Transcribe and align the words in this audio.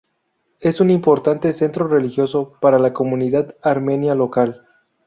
Es 0.61 0.81
un 0.81 0.89
importante 0.89 1.53
centro 1.53 1.87
religioso 1.87 2.53
para 2.59 2.79
la 2.79 2.91
comunidad 2.91 3.55
armenia 3.61 4.15
local. 4.15 4.65